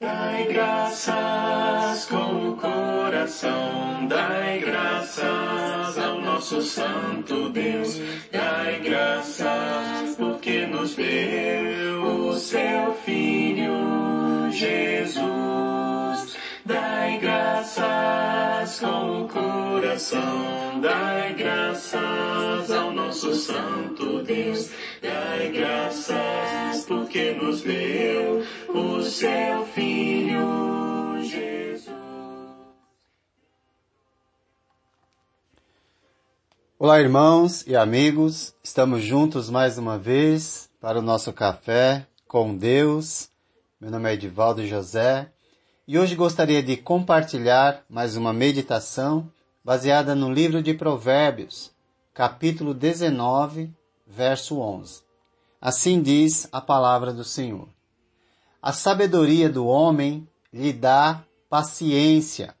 Dai 0.00 0.46
graças 0.46 2.06
com 2.06 2.48
o 2.48 2.56
coração, 2.56 4.06
dai 4.08 4.58
graças 4.60 5.98
ao 5.98 6.22
nosso 6.22 6.62
Santo 6.62 7.50
Deus, 7.50 8.00
dai 8.32 8.80
graças 8.80 10.16
porque 10.16 10.64
nos 10.64 10.94
deu 10.94 12.02
o 12.02 12.32
seu 12.32 12.94
Filho 13.04 14.50
Jesus. 14.50 15.20
Dai 16.64 17.18
graças 17.18 18.80
com 18.80 19.24
o 19.24 19.28
coração, 19.28 20.80
dai 20.80 21.34
graças 21.34 22.70
ao 22.70 22.90
nosso 22.90 23.34
Santo 23.34 24.22
Deus, 24.22 24.70
dai 25.02 25.50
graças 25.50 26.86
porque 26.86 27.32
nos 27.32 27.60
deu 27.60 28.39
o 28.80 29.02
seu 29.02 29.66
Filho 29.66 31.22
Jesus. 31.22 31.94
Olá, 36.78 36.98
irmãos 36.98 37.66
e 37.66 37.76
amigos, 37.76 38.54
estamos 38.64 39.02
juntos 39.02 39.50
mais 39.50 39.76
uma 39.76 39.98
vez 39.98 40.70
para 40.80 40.98
o 40.98 41.02
nosso 41.02 41.30
café 41.30 42.06
com 42.26 42.56
Deus. 42.56 43.28
Meu 43.78 43.90
nome 43.90 44.08
é 44.08 44.14
Edivaldo 44.14 44.66
José 44.66 45.30
e 45.86 45.98
hoje 45.98 46.14
gostaria 46.14 46.62
de 46.62 46.78
compartilhar 46.78 47.84
mais 47.88 48.16
uma 48.16 48.32
meditação 48.32 49.30
baseada 49.62 50.14
no 50.14 50.32
livro 50.32 50.62
de 50.62 50.72
Provérbios, 50.72 51.70
capítulo 52.14 52.72
19, 52.72 53.70
verso 54.06 54.58
11. 54.58 55.02
Assim 55.60 56.00
diz 56.00 56.48
a 56.50 56.62
palavra 56.62 57.12
do 57.12 57.24
Senhor. 57.24 57.68
A 58.62 58.74
sabedoria 58.74 59.48
do 59.48 59.66
homem 59.66 60.28
lhe 60.52 60.70
dá 60.70 61.24
paciência. 61.48 62.54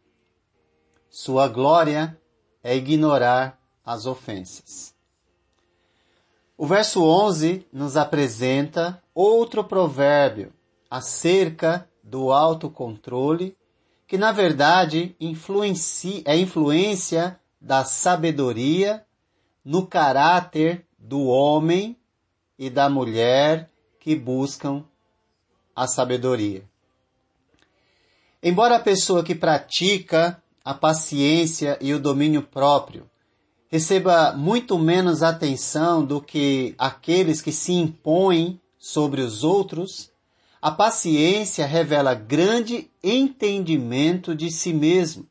Sua 1.10 1.46
glória 1.46 2.18
é 2.62 2.74
ignorar 2.74 3.58
as 3.84 4.06
ofensas. 4.06 4.94
O 6.56 6.66
verso 6.66 7.02
11 7.02 7.66
nos 7.70 7.98
apresenta 7.98 9.02
outro 9.14 9.62
provérbio 9.62 10.52
acerca 10.90 11.86
do 12.02 12.32
autocontrole, 12.32 13.54
que 14.06 14.16
na 14.16 14.32
verdade 14.32 15.14
influencia, 15.20 16.22
é 16.24 16.34
influência 16.34 17.38
da 17.60 17.84
sabedoria 17.84 19.04
no 19.62 19.86
caráter 19.86 20.86
do 20.98 21.26
homem 21.26 21.94
e 22.58 22.70
da 22.70 22.88
mulher 22.88 23.70
que 23.98 24.16
buscam 24.16 24.84
a 25.74 25.86
sabedoria. 25.86 26.64
Embora 28.42 28.76
a 28.76 28.80
pessoa 28.80 29.22
que 29.22 29.34
pratica 29.34 30.42
a 30.64 30.74
paciência 30.74 31.78
e 31.80 31.92
o 31.92 32.00
domínio 32.00 32.42
próprio 32.42 33.08
receba 33.68 34.32
muito 34.32 34.78
menos 34.78 35.22
atenção 35.22 36.04
do 36.04 36.20
que 36.20 36.74
aqueles 36.76 37.40
que 37.40 37.52
se 37.52 37.72
impõem 37.72 38.60
sobre 38.78 39.20
os 39.20 39.44
outros, 39.44 40.10
a 40.60 40.70
paciência 40.70 41.66
revela 41.66 42.14
grande 42.14 42.90
entendimento 43.02 44.34
de 44.34 44.50
si 44.50 44.72
mesmo, 44.72 45.26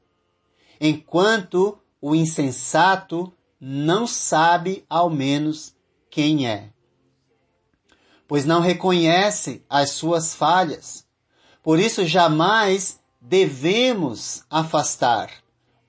enquanto 0.80 1.78
o 2.02 2.16
insensato 2.16 3.32
não 3.60 4.08
sabe 4.08 4.86
ao 4.90 5.10
menos 5.10 5.76
quem 6.10 6.48
é. 6.48 6.70
Pois 8.30 8.46
não 8.46 8.62
reconhece 8.62 9.66
as 9.68 9.90
suas 9.90 10.36
falhas. 10.36 11.04
Por 11.64 11.80
isso 11.80 12.06
jamais 12.06 13.00
devemos 13.20 14.44
afastar 14.48 15.32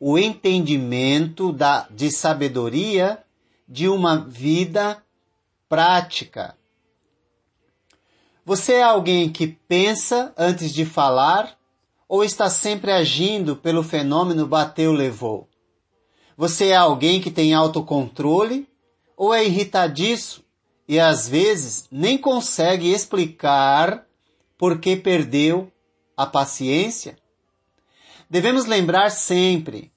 o 0.00 0.18
entendimento 0.18 1.52
da, 1.52 1.86
de 1.90 2.10
sabedoria 2.10 3.22
de 3.68 3.90
uma 3.90 4.16
vida 4.16 5.04
prática. 5.68 6.56
Você 8.42 8.72
é 8.72 8.82
alguém 8.84 9.30
que 9.30 9.46
pensa 9.46 10.32
antes 10.34 10.72
de 10.72 10.86
falar 10.86 11.58
ou 12.08 12.24
está 12.24 12.48
sempre 12.48 12.90
agindo 12.90 13.54
pelo 13.54 13.82
fenômeno 13.82 14.46
bateu-levou? 14.46 15.46
Você 16.38 16.68
é 16.68 16.76
alguém 16.76 17.20
que 17.20 17.30
tem 17.30 17.52
autocontrole 17.52 18.66
ou 19.14 19.34
é 19.34 19.44
irritadiço 19.44 20.42
e 20.90 20.98
às 20.98 21.28
vezes 21.28 21.86
nem 21.88 22.18
consegue 22.18 22.92
explicar 22.92 24.08
por 24.58 24.80
que 24.80 24.96
perdeu 24.96 25.72
a 26.16 26.26
paciência? 26.26 27.16
Devemos 28.28 28.66
lembrar 28.66 29.10
sempre: 29.10 29.92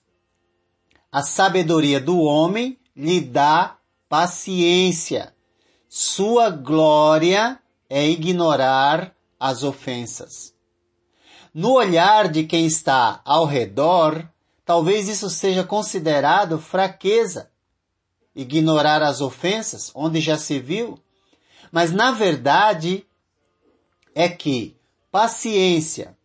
a 1.12 1.24
sabedoria 1.24 2.00
do 2.00 2.20
homem 2.20 2.78
lhe 2.96 3.20
dá 3.20 3.76
paciência. 4.08 5.34
Sua 5.90 6.52
glória 6.52 7.60
é 7.90 8.08
ignorar 8.08 9.16
as 9.40 9.64
ofensas. 9.64 10.54
No 11.52 11.74
olhar 11.74 12.28
de 12.28 12.44
quem 12.44 12.68
está 12.68 13.20
ao 13.26 13.46
redor, 13.46 14.30
talvez 14.64 15.10
isso 15.10 15.28
seja 15.28 15.64
considerado 15.64 16.60
fraqueza. 16.60 17.50
Ignorar 18.36 19.02
as 19.02 19.22
ofensas, 19.22 19.92
onde 19.94 20.20
já 20.20 20.38
se 20.38 20.60
viu. 20.60 21.00
Mas 21.72 21.92
na 21.92 22.12
verdade 22.12 23.06
é 24.16 24.30
que 24.30 24.76
paciência, 25.12 26.18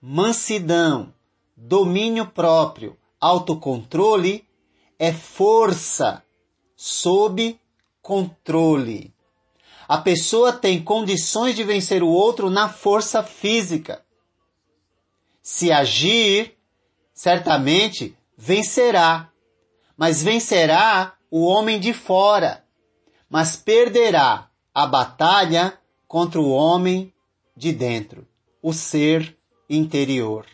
mansidão, 0.00 1.12
domínio 1.56 2.26
próprio, 2.26 2.96
autocontrole 3.20 4.46
é 4.98 5.12
força 5.12 6.22
sob 6.74 7.58
controle. 8.02 9.14
A 9.88 9.98
pessoa 9.98 10.52
tem 10.52 10.82
condições 10.82 11.54
de 11.54 11.62
vencer 11.64 12.02
o 12.02 12.08
outro 12.08 12.50
na 12.50 12.68
força 12.68 13.22
física. 13.22 14.04
Se 15.40 15.70
agir, 15.70 16.56
certamente 17.14 18.16
vencerá, 18.36 19.30
mas 19.96 20.22
vencerá 20.22 21.15
o 21.30 21.44
homem 21.44 21.78
de 21.80 21.92
fora, 21.92 22.64
mas 23.28 23.56
perderá 23.56 24.48
a 24.74 24.86
batalha 24.86 25.78
contra 26.06 26.40
o 26.40 26.50
homem 26.50 27.12
de 27.56 27.72
dentro, 27.72 28.26
o 28.62 28.72
ser 28.72 29.36
interior 29.68 30.46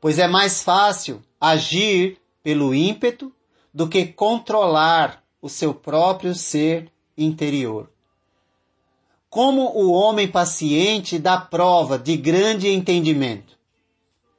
pois 0.00 0.18
é 0.18 0.26
mais 0.26 0.62
fácil 0.62 1.22
agir 1.40 2.18
pelo 2.42 2.74
ímpeto 2.74 3.32
do 3.72 3.88
que 3.88 4.06
controlar 4.06 5.22
o 5.42 5.48
seu 5.48 5.74
próprio 5.74 6.34
ser 6.34 6.90
interior. 7.16 7.90
Como 9.28 9.62
o 9.76 9.92
homem 9.92 10.26
paciente 10.26 11.18
dá 11.18 11.38
prova 11.38 11.98
de 11.98 12.16
grande 12.16 12.68
entendimento? 12.68 13.56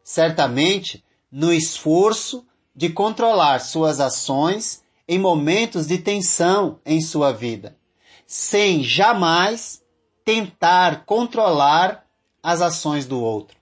Certamente 0.03 1.03
no 1.31 1.53
esforço 1.53 2.45
de 2.81 2.89
controlar 2.89 3.59
suas 3.59 3.99
ações 3.99 4.81
em 5.07 5.19
momentos 5.19 5.85
de 5.85 5.99
tensão 5.99 6.79
em 6.83 6.99
sua 6.99 7.31
vida, 7.31 7.77
sem 8.25 8.83
jamais 8.83 9.83
tentar 10.25 11.05
controlar 11.05 12.07
as 12.41 12.59
ações 12.59 13.05
do 13.05 13.21
outro. 13.21 13.55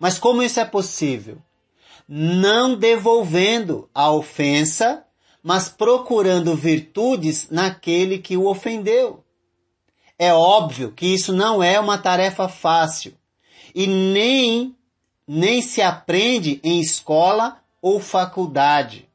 Mas 0.00 0.18
como 0.18 0.42
isso 0.42 0.58
é 0.58 0.64
possível? 0.64 1.38
Não 2.08 2.74
devolvendo 2.74 3.88
a 3.94 4.10
ofensa, 4.10 5.06
mas 5.40 5.68
procurando 5.68 6.56
virtudes 6.56 7.50
naquele 7.52 8.18
que 8.18 8.36
o 8.36 8.48
ofendeu. 8.48 9.22
É 10.18 10.34
óbvio 10.34 10.90
que 10.90 11.06
isso 11.06 11.32
não 11.32 11.62
é 11.62 11.78
uma 11.78 11.98
tarefa 11.98 12.48
fácil 12.48 13.16
e 13.72 13.86
nem 13.86 14.74
nem 15.24 15.62
se 15.62 15.80
aprende 15.80 16.60
em 16.64 16.80
escola 16.80 17.61
ou 17.82 18.00
faculdade. 18.00 19.08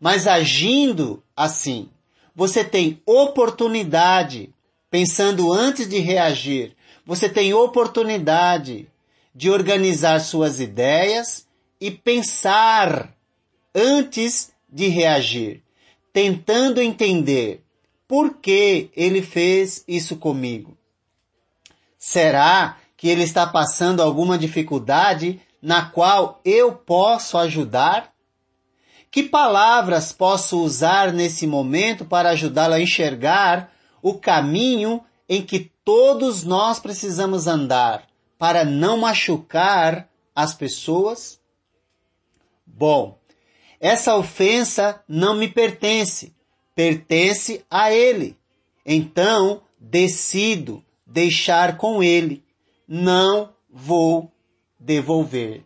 Mas 0.00 0.26
agindo 0.26 1.22
assim, 1.34 1.88
você 2.34 2.62
tem 2.64 3.00
oportunidade, 3.06 4.52
pensando 4.90 5.50
antes 5.52 5.88
de 5.88 6.00
reagir, 6.00 6.76
você 7.06 7.28
tem 7.28 7.54
oportunidade 7.54 8.88
de 9.34 9.48
organizar 9.48 10.18
suas 10.20 10.60
ideias 10.60 11.46
e 11.80 11.90
pensar 11.90 13.14
antes 13.74 14.50
de 14.68 14.88
reagir, 14.88 15.62
tentando 16.12 16.80
entender 16.80 17.62
por 18.08 18.38
que 18.38 18.90
ele 18.96 19.22
fez 19.22 19.84
isso 19.86 20.16
comigo. 20.16 20.76
Será 21.98 22.78
que 22.96 23.08
ele 23.08 23.22
está 23.22 23.46
passando 23.46 24.00
alguma 24.00 24.38
dificuldade 24.38 25.40
na 25.66 25.90
qual 25.90 26.40
eu 26.44 26.76
posso 26.76 27.36
ajudar? 27.36 28.14
Que 29.10 29.24
palavras 29.24 30.12
posso 30.12 30.62
usar 30.62 31.12
nesse 31.12 31.44
momento 31.44 32.04
para 32.04 32.30
ajudá-lo 32.30 32.74
a 32.74 32.80
enxergar 32.80 33.72
o 34.00 34.14
caminho 34.14 35.02
em 35.28 35.42
que 35.42 35.72
todos 35.84 36.44
nós 36.44 36.78
precisamos 36.78 37.48
andar 37.48 38.06
para 38.38 38.64
não 38.64 38.98
machucar 38.98 40.08
as 40.36 40.54
pessoas? 40.54 41.40
Bom, 42.64 43.18
essa 43.80 44.14
ofensa 44.14 45.02
não 45.08 45.34
me 45.34 45.48
pertence, 45.48 46.32
pertence 46.76 47.64
a 47.68 47.90
ele. 47.90 48.38
Então, 48.86 49.62
decido 49.80 50.80
deixar 51.04 51.76
com 51.76 52.04
ele. 52.04 52.44
Não 52.86 53.52
vou 53.68 54.30
devolver. 54.78 55.64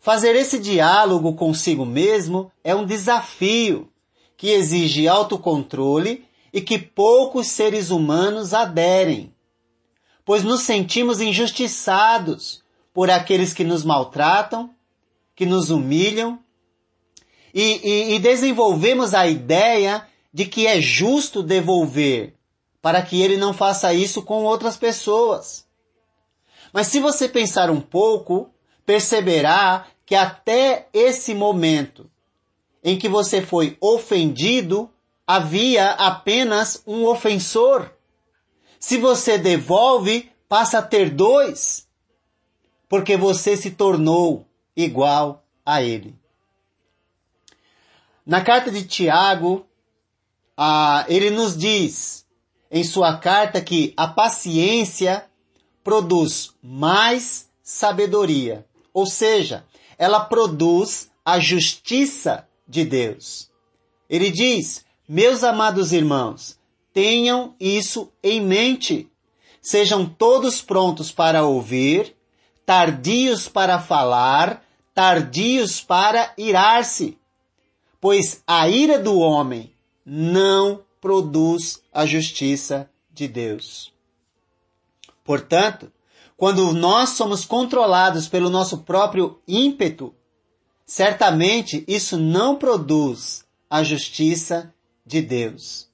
Fazer 0.00 0.34
esse 0.36 0.58
diálogo 0.58 1.34
consigo 1.34 1.84
mesmo 1.84 2.50
é 2.62 2.74
um 2.74 2.86
desafio 2.86 3.90
que 4.36 4.50
exige 4.50 5.08
autocontrole 5.08 6.24
e 6.52 6.60
que 6.60 6.78
poucos 6.78 7.48
seres 7.48 7.90
humanos 7.90 8.54
aderem, 8.54 9.34
pois 10.24 10.44
nos 10.44 10.62
sentimos 10.62 11.20
injustiçados 11.20 12.62
por 12.94 13.10
aqueles 13.10 13.52
que 13.52 13.64
nos 13.64 13.84
maltratam, 13.84 14.70
que 15.34 15.44
nos 15.44 15.70
humilham, 15.70 16.38
e, 17.52 17.80
e, 17.82 18.14
e 18.14 18.18
desenvolvemos 18.18 19.14
a 19.14 19.26
ideia 19.26 20.06
de 20.32 20.46
que 20.46 20.66
é 20.66 20.80
justo 20.80 21.42
devolver, 21.42 22.34
para 22.80 23.02
que 23.02 23.20
ele 23.20 23.36
não 23.36 23.52
faça 23.52 23.92
isso 23.92 24.22
com 24.22 24.44
outras 24.44 24.76
pessoas. 24.76 25.67
Mas 26.72 26.88
se 26.88 27.00
você 27.00 27.28
pensar 27.28 27.70
um 27.70 27.80
pouco, 27.80 28.50
perceberá 28.84 29.86
que 30.04 30.14
até 30.14 30.88
esse 30.92 31.34
momento 31.34 32.10
em 32.82 32.98
que 32.98 33.08
você 33.08 33.42
foi 33.42 33.76
ofendido, 33.80 34.90
havia 35.26 35.90
apenas 35.90 36.82
um 36.86 37.04
ofensor. 37.06 37.92
Se 38.80 38.96
você 38.96 39.36
devolve, 39.36 40.30
passa 40.48 40.78
a 40.78 40.82
ter 40.82 41.10
dois, 41.10 41.86
porque 42.88 43.16
você 43.16 43.56
se 43.56 43.72
tornou 43.72 44.46
igual 44.74 45.44
a 45.66 45.82
ele. 45.82 46.16
Na 48.24 48.42
carta 48.42 48.70
de 48.70 48.84
Tiago, 48.86 49.66
ah, 50.56 51.04
ele 51.08 51.30
nos 51.30 51.56
diz 51.56 52.26
em 52.70 52.84
sua 52.84 53.18
carta 53.18 53.60
que 53.60 53.92
a 53.96 54.06
paciência 54.06 55.27
produz 55.88 56.52
mais 56.62 57.48
sabedoria, 57.62 58.66
ou 58.92 59.06
seja, 59.06 59.64
ela 59.96 60.20
produz 60.20 61.10
a 61.24 61.40
justiça 61.40 62.46
de 62.68 62.84
Deus. 62.84 63.48
Ele 64.06 64.30
diz: 64.30 64.84
Meus 65.08 65.42
amados 65.42 65.90
irmãos, 65.94 66.58
tenham 66.92 67.54
isso 67.58 68.12
em 68.22 68.38
mente. 68.38 69.10
Sejam 69.62 70.04
todos 70.04 70.60
prontos 70.60 71.10
para 71.10 71.46
ouvir, 71.46 72.14
tardios 72.66 73.48
para 73.48 73.80
falar, 73.80 74.62
tardios 74.92 75.80
para 75.80 76.34
irar-se. 76.36 77.16
Pois 77.98 78.42
a 78.46 78.68
ira 78.68 78.98
do 78.98 79.18
homem 79.18 79.72
não 80.04 80.82
produz 81.00 81.82
a 81.90 82.04
justiça 82.04 82.90
de 83.10 83.26
Deus. 83.26 83.96
Portanto, 85.28 85.92
quando 86.38 86.72
nós 86.72 87.10
somos 87.10 87.44
controlados 87.44 88.26
pelo 88.26 88.48
nosso 88.48 88.78
próprio 88.78 89.38
ímpeto, 89.46 90.14
certamente 90.86 91.84
isso 91.86 92.16
não 92.16 92.56
produz 92.56 93.44
a 93.68 93.82
justiça 93.82 94.72
de 95.04 95.20
Deus. 95.20 95.86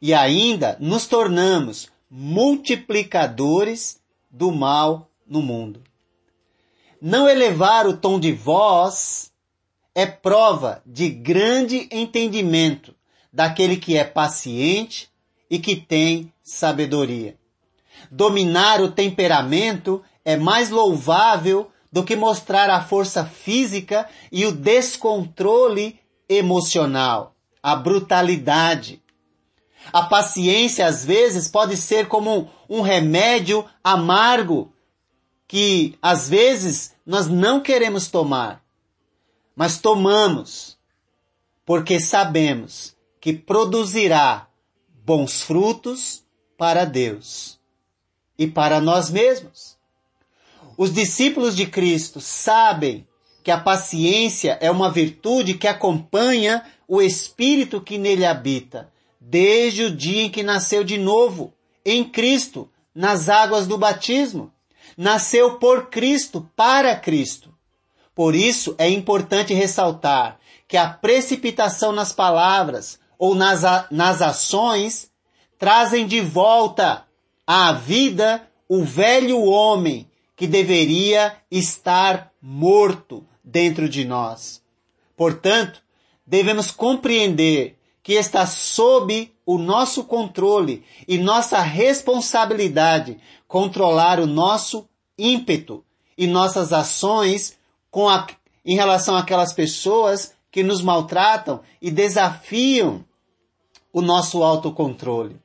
E 0.00 0.14
ainda 0.14 0.78
nos 0.80 1.06
tornamos 1.06 1.90
multiplicadores 2.10 4.00
do 4.30 4.50
mal 4.50 5.10
no 5.26 5.42
mundo. 5.42 5.82
Não 6.98 7.28
elevar 7.28 7.86
o 7.86 7.94
tom 7.94 8.18
de 8.18 8.32
voz 8.32 9.30
é 9.94 10.06
prova 10.06 10.80
de 10.86 11.10
grande 11.10 11.86
entendimento 11.92 12.94
daquele 13.30 13.76
que 13.76 13.98
é 13.98 14.04
paciente 14.04 15.10
e 15.50 15.58
que 15.58 15.76
tem 15.76 16.32
sabedoria. 16.42 17.36
Dominar 18.10 18.80
o 18.80 18.90
temperamento 18.90 20.02
é 20.24 20.36
mais 20.36 20.70
louvável 20.70 21.70
do 21.90 22.04
que 22.04 22.14
mostrar 22.14 22.68
a 22.70 22.82
força 22.82 23.24
física 23.24 24.08
e 24.30 24.44
o 24.44 24.52
descontrole 24.52 25.98
emocional, 26.28 27.34
a 27.62 27.74
brutalidade. 27.74 29.02
A 29.92 30.02
paciência, 30.02 30.86
às 30.86 31.04
vezes, 31.04 31.48
pode 31.48 31.76
ser 31.76 32.08
como 32.08 32.50
um 32.68 32.82
remédio 32.82 33.64
amargo 33.82 34.72
que, 35.46 35.96
às 36.02 36.28
vezes, 36.28 36.94
nós 37.06 37.26
não 37.26 37.60
queremos 37.60 38.08
tomar, 38.08 38.62
mas 39.56 39.78
tomamos 39.78 40.76
porque 41.64 41.98
sabemos 41.98 42.94
que 43.20 43.32
produzirá 43.32 44.46
bons 45.04 45.42
frutos 45.42 46.22
para 46.56 46.84
Deus 46.84 47.57
e 48.38 48.46
para 48.46 48.80
nós 48.80 49.10
mesmos. 49.10 49.76
Os 50.76 50.92
discípulos 50.92 51.56
de 51.56 51.66
Cristo 51.66 52.20
sabem 52.20 53.06
que 53.42 53.50
a 53.50 53.58
paciência 53.58 54.56
é 54.60 54.70
uma 54.70 54.90
virtude 54.90 55.54
que 55.54 55.66
acompanha 55.66 56.64
o 56.86 57.02
Espírito 57.02 57.80
que 57.80 57.98
nele 57.98 58.24
habita, 58.24 58.92
desde 59.20 59.84
o 59.84 59.90
dia 59.90 60.22
em 60.22 60.30
que 60.30 60.42
nasceu 60.42 60.84
de 60.84 60.96
novo, 60.96 61.52
em 61.84 62.04
Cristo, 62.04 62.70
nas 62.94 63.28
águas 63.28 63.66
do 63.66 63.76
batismo. 63.76 64.52
Nasceu 64.96 65.58
por 65.58 65.88
Cristo, 65.90 66.48
para 66.54 66.94
Cristo. 66.94 67.52
Por 68.14 68.34
isso 68.34 68.74
é 68.78 68.88
importante 68.88 69.54
ressaltar 69.54 70.38
que 70.66 70.76
a 70.76 70.88
precipitação 70.88 71.90
nas 71.90 72.12
palavras 72.12 73.00
ou 73.18 73.34
nas, 73.34 73.62
nas 73.90 74.20
ações 74.22 75.10
trazem 75.58 76.06
de 76.06 76.20
volta 76.20 77.07
à 77.50 77.72
vida 77.72 78.46
o 78.68 78.84
velho 78.84 79.42
homem 79.42 80.06
que 80.36 80.46
deveria 80.46 81.34
estar 81.50 82.30
morto 82.42 83.24
dentro 83.42 83.88
de 83.88 84.04
nós. 84.04 84.62
Portanto, 85.16 85.82
devemos 86.26 86.70
compreender 86.70 87.78
que 88.02 88.12
está 88.12 88.44
sob 88.44 89.32
o 89.46 89.56
nosso 89.56 90.04
controle 90.04 90.84
e 91.08 91.16
nossa 91.16 91.58
responsabilidade 91.60 93.18
controlar 93.46 94.20
o 94.20 94.26
nosso 94.26 94.86
ímpeto 95.18 95.82
e 96.18 96.26
nossas 96.26 96.70
ações 96.70 97.56
com 97.90 98.10
a, 98.10 98.26
em 98.62 98.76
relação 98.76 99.16
àquelas 99.16 99.54
pessoas 99.54 100.34
que 100.50 100.62
nos 100.62 100.82
maltratam 100.82 101.62
e 101.80 101.90
desafiam 101.90 103.02
o 103.90 104.02
nosso 104.02 104.42
autocontrole. 104.42 105.40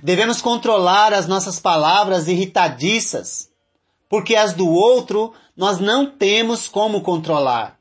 Devemos 0.00 0.40
controlar 0.40 1.12
as 1.12 1.26
nossas 1.26 1.58
palavras 1.58 2.28
irritadiças, 2.28 3.50
porque 4.08 4.36
as 4.36 4.52
do 4.52 4.68
outro 4.68 5.34
nós 5.56 5.78
não 5.78 6.06
temos 6.06 6.68
como 6.68 7.02
controlar. 7.02 7.78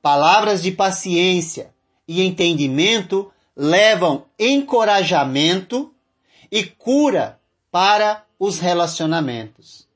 Palavras 0.00 0.62
de 0.62 0.72
paciência 0.72 1.74
e 2.06 2.22
entendimento 2.22 3.30
levam 3.56 4.24
encorajamento 4.38 5.92
e 6.50 6.64
cura 6.64 7.38
para 7.70 8.24
os 8.38 8.58
relacionamentos. 8.58 9.88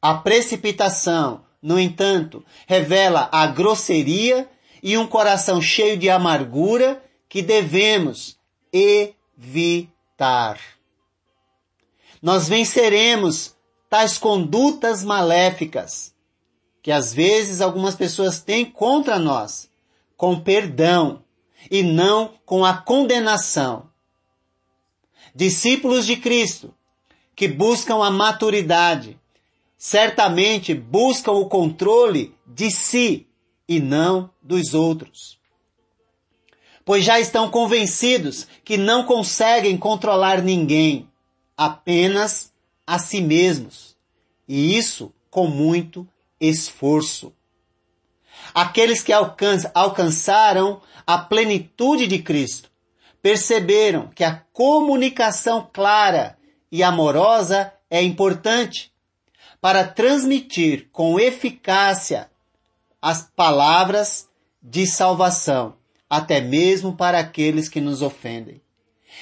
A 0.00 0.14
precipitação, 0.14 1.44
no 1.60 1.78
entanto, 1.78 2.44
revela 2.66 3.28
a 3.32 3.46
grosseria 3.46 4.48
e 4.82 4.96
um 4.96 5.06
coração 5.06 5.60
cheio 5.60 5.96
de 5.96 6.08
amargura 6.08 7.02
que 7.28 7.42
devemos 7.42 8.38
evitar. 8.72 9.95
Nós 12.22 12.48
venceremos 12.48 13.54
tais 13.88 14.18
condutas 14.18 15.04
maléficas 15.04 16.14
que 16.82 16.92
às 16.92 17.12
vezes 17.12 17.60
algumas 17.60 17.96
pessoas 17.96 18.40
têm 18.40 18.64
contra 18.64 19.18
nós, 19.18 19.68
com 20.16 20.38
perdão 20.38 21.20
e 21.68 21.82
não 21.82 22.34
com 22.46 22.64
a 22.64 22.74
condenação. 22.76 23.90
Discípulos 25.34 26.06
de 26.06 26.16
Cristo 26.16 26.72
que 27.34 27.48
buscam 27.48 28.04
a 28.04 28.10
maturidade, 28.10 29.18
certamente 29.76 30.72
buscam 30.74 31.32
o 31.32 31.48
controle 31.48 32.34
de 32.46 32.70
si 32.70 33.26
e 33.68 33.80
não 33.80 34.30
dos 34.40 34.72
outros. 34.72 35.38
Pois 36.86 37.04
já 37.04 37.18
estão 37.18 37.50
convencidos 37.50 38.46
que 38.64 38.76
não 38.76 39.04
conseguem 39.04 39.76
controlar 39.76 40.40
ninguém, 40.40 41.10
apenas 41.56 42.52
a 42.86 42.96
si 42.96 43.20
mesmos, 43.20 43.96
e 44.46 44.78
isso 44.78 45.12
com 45.28 45.48
muito 45.48 46.06
esforço. 46.40 47.32
Aqueles 48.54 49.02
que 49.02 49.12
alcançaram 49.12 50.80
a 51.04 51.18
plenitude 51.18 52.06
de 52.06 52.20
Cristo 52.20 52.70
perceberam 53.20 54.08
que 54.14 54.22
a 54.22 54.44
comunicação 54.52 55.68
clara 55.72 56.38
e 56.70 56.84
amorosa 56.84 57.72
é 57.90 58.00
importante, 58.00 58.92
para 59.60 59.82
transmitir 59.84 60.88
com 60.92 61.18
eficácia 61.18 62.30
as 63.02 63.28
palavras 63.34 64.28
de 64.62 64.86
salvação, 64.86 65.74
até 66.08 66.40
mesmo 66.40 66.96
para 66.96 67.18
aqueles 67.18 67.68
que 67.68 67.80
nos 67.80 68.02
ofendem. 68.02 68.60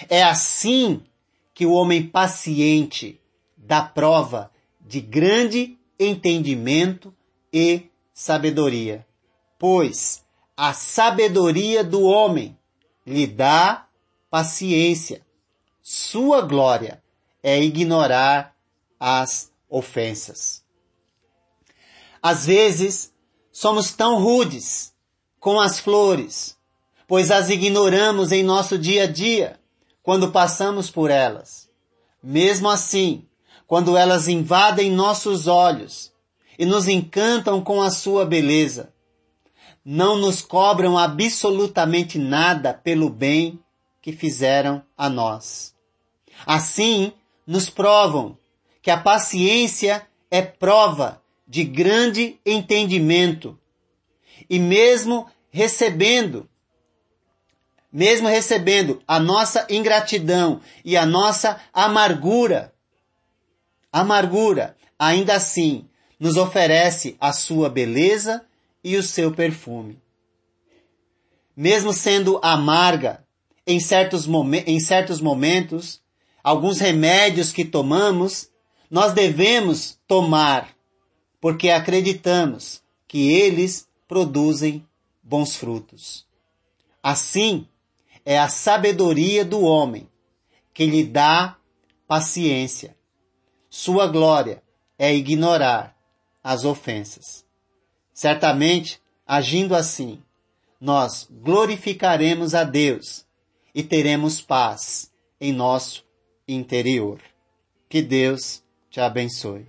É 0.08 0.22
assim 0.22 1.02
que 1.52 1.64
o 1.64 1.72
homem 1.72 2.06
paciente 2.06 3.20
dá 3.56 3.82
prova 3.82 4.50
de 4.80 5.00
grande 5.00 5.78
entendimento 5.98 7.14
e 7.52 7.84
sabedoria, 8.12 9.06
pois 9.58 10.24
a 10.56 10.72
sabedoria 10.72 11.82
do 11.82 12.02
homem 12.02 12.56
lhe 13.06 13.26
dá 13.26 13.86
paciência. 14.30 15.22
Sua 15.82 16.42
glória 16.42 17.02
é 17.42 17.62
ignorar 17.62 18.56
as 18.98 19.52
ofensas. 19.68 20.64
Às 22.22 22.46
vezes, 22.46 23.12
somos 23.52 23.92
tão 23.92 24.22
rudes 24.22 24.94
com 25.38 25.60
as 25.60 25.78
flores, 25.78 26.56
pois 27.14 27.30
as 27.30 27.48
ignoramos 27.48 28.32
em 28.32 28.42
nosso 28.42 28.76
dia 28.76 29.04
a 29.04 29.06
dia, 29.06 29.60
quando 30.02 30.32
passamos 30.32 30.90
por 30.90 31.12
elas. 31.12 31.70
Mesmo 32.20 32.68
assim, 32.68 33.24
quando 33.68 33.96
elas 33.96 34.26
invadem 34.26 34.90
nossos 34.90 35.46
olhos 35.46 36.12
e 36.58 36.66
nos 36.66 36.88
encantam 36.88 37.62
com 37.62 37.80
a 37.80 37.88
sua 37.92 38.26
beleza, 38.26 38.92
não 39.84 40.16
nos 40.16 40.42
cobram 40.42 40.98
absolutamente 40.98 42.18
nada 42.18 42.74
pelo 42.74 43.08
bem 43.08 43.60
que 44.02 44.10
fizeram 44.10 44.82
a 44.98 45.08
nós. 45.08 45.72
Assim, 46.44 47.12
nos 47.46 47.70
provam 47.70 48.36
que 48.82 48.90
a 48.90 48.98
paciência 48.98 50.04
é 50.32 50.42
prova 50.42 51.22
de 51.46 51.62
grande 51.62 52.40
entendimento. 52.44 53.56
E 54.50 54.58
mesmo 54.58 55.28
recebendo, 55.48 56.48
mesmo 57.94 58.26
recebendo 58.26 59.00
a 59.06 59.20
nossa 59.20 59.68
ingratidão 59.70 60.60
e 60.84 60.96
a 60.96 61.06
nossa 61.06 61.60
amargura, 61.72 62.74
amargura, 63.92 64.76
ainda 64.98 65.36
assim, 65.36 65.88
nos 66.18 66.36
oferece 66.36 67.16
a 67.20 67.32
sua 67.32 67.70
beleza 67.70 68.44
e 68.82 68.96
o 68.96 69.02
seu 69.02 69.30
perfume. 69.30 70.02
Mesmo 71.56 71.92
sendo 71.92 72.40
amarga 72.42 73.24
em 73.64 73.78
certos, 73.78 74.26
em 74.66 74.80
certos 74.80 75.20
momentos, 75.20 76.02
alguns 76.42 76.80
remédios 76.80 77.52
que 77.52 77.64
tomamos, 77.64 78.50
nós 78.90 79.12
devemos 79.12 80.00
tomar, 80.08 80.68
porque 81.40 81.70
acreditamos 81.70 82.82
que 83.06 83.32
eles 83.32 83.86
produzem 84.08 84.84
bons 85.22 85.54
frutos. 85.54 86.26
Assim, 87.00 87.68
é 88.24 88.38
a 88.38 88.48
sabedoria 88.48 89.44
do 89.44 89.60
homem 89.60 90.08
que 90.72 90.86
lhe 90.86 91.04
dá 91.04 91.56
paciência. 92.06 92.96
Sua 93.68 94.06
glória 94.06 94.62
é 94.98 95.14
ignorar 95.14 95.96
as 96.42 96.64
ofensas. 96.64 97.44
Certamente, 98.12 99.00
agindo 99.26 99.74
assim, 99.74 100.22
nós 100.80 101.28
glorificaremos 101.30 102.54
a 102.54 102.64
Deus 102.64 103.26
e 103.74 103.82
teremos 103.82 104.40
paz 104.40 105.10
em 105.40 105.52
nosso 105.52 106.04
interior. 106.46 107.20
Que 107.88 108.02
Deus 108.02 108.62
te 108.90 109.00
abençoe. 109.00 109.66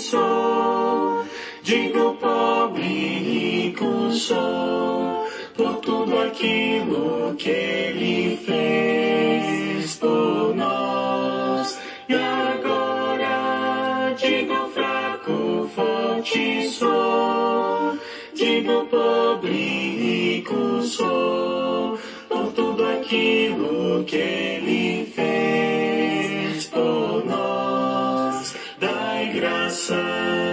Sou, 0.00 1.24
digo 1.62 2.14
pobre, 2.14 2.82
rico 2.82 4.10
sou, 4.12 5.26
por 5.56 5.76
tudo 5.76 6.18
aquilo 6.20 7.34
que 7.36 7.50
Ele 7.50 8.36
fez 8.44 9.94
por 9.96 10.54
nós. 10.54 11.78
E 12.08 12.14
agora, 12.14 14.14
digo 14.16 14.68
fraco, 14.74 15.68
forte 15.74 16.68
sou, 16.68 17.98
digo 18.34 18.84
pobre, 18.86 20.36
rico 20.38 20.82
sou, 20.82 21.98
por 22.28 22.52
tudo 22.52 22.84
aquilo 22.86 24.04
que 24.04 24.16
Ele 24.16 25.06
fez 25.14 26.66
por 26.66 27.24
nós. 27.26 28.54
Dai 28.78 29.32
graças, 29.34 30.49